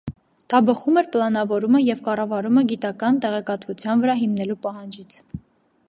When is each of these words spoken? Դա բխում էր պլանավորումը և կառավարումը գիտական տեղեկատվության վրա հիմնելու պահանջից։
Դա 0.51 0.59
բխում 0.69 0.95
էր 1.01 1.09
պլանավորումը 1.15 1.81
և 1.83 2.01
կառավարումը 2.07 2.65
գիտական 2.73 3.21
տեղեկատվության 3.27 4.03
վրա 4.07 4.19
հիմնելու 4.23 4.61
պահանջից։ 4.67 5.21